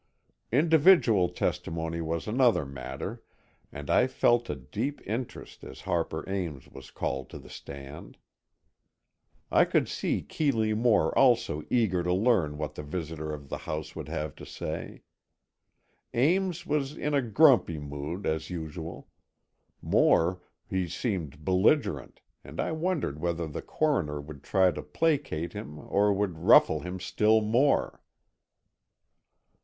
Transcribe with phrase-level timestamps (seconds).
[0.51, 3.21] Individual testimony was another matter,
[3.71, 8.17] and I felt a deep interest as Harper Ames was called to the stand.
[9.51, 13.95] I could see Keeley Moore also eager to learn what the visitor of the house
[13.95, 15.03] would have to say.
[16.15, 19.07] Ames was in grumpy mood, as usual.
[19.83, 25.77] More, he seemed belligerent, and I wondered whether the Coroner would try to placate him
[25.77, 28.01] or would ruffle him still more.